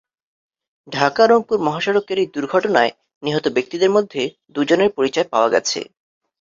[0.87, 2.91] ঢাকা রংপুর মহাসড়কের এই দুর্ঘটনায়
[3.23, 4.21] নিহত ব্যক্তিদের মধ্যে
[4.55, 5.79] দুজনের পরিচয় পাওয়া গেছে।